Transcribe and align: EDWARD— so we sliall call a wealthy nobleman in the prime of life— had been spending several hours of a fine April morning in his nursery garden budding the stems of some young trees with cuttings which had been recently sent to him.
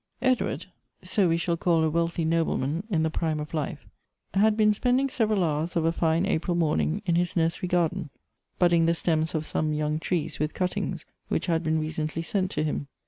EDWARD— 0.23 0.65
so 1.13 1.29
we 1.29 1.37
sliall 1.37 1.59
call 1.59 1.83
a 1.83 1.89
wealthy 1.91 2.25
nobleman 2.25 2.83
in 2.89 3.03
the 3.03 3.11
prime 3.11 3.39
of 3.39 3.53
life— 3.53 3.85
had 4.33 4.57
been 4.57 4.73
spending 4.73 5.11
several 5.11 5.43
hours 5.43 5.75
of 5.75 5.85
a 5.85 5.91
fine 5.91 6.25
April 6.25 6.57
morning 6.57 7.03
in 7.05 7.13
his 7.13 7.35
nursery 7.35 7.69
garden 7.69 8.09
budding 8.57 8.87
the 8.87 8.95
stems 8.95 9.35
of 9.35 9.45
some 9.45 9.73
young 9.73 9.99
trees 9.99 10.39
with 10.39 10.55
cuttings 10.55 11.05
which 11.27 11.45
had 11.45 11.61
been 11.63 11.79
recently 11.79 12.23
sent 12.23 12.49
to 12.49 12.63
him. 12.63 12.87